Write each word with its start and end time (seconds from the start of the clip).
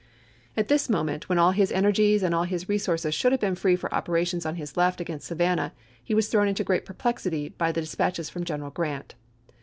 At 0.57 0.67
this 0.67 0.89
moment, 0.89 1.29
when 1.29 1.37
all 1.37 1.51
his 1.51 1.71
energies 1.71 2.23
and 2.23 2.33
all 2.33 2.45
his 2.45 2.67
resources 2.67 3.13
should 3.13 3.31
have 3.31 3.39
been 3.41 3.53
free 3.53 3.75
for 3.75 3.93
operations 3.93 4.47
on 4.47 4.55
his 4.55 4.75
left 4.75 4.99
against 4.99 5.27
Savannah, 5.27 5.73
he 6.03 6.15
was 6.15 6.27
thrown 6.27 6.47
into 6.47 6.63
great 6.63 6.85
perplexity 6.87 7.49
by 7.49 7.71
dispatches 7.71 8.27
from 8.27 8.43
General 8.43 8.71
Grant. 8.71 9.13